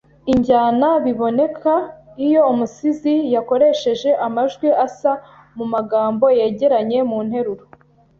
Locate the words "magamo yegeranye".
5.73-6.99